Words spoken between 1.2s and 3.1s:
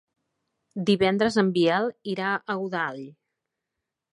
en Biel irà a Godall.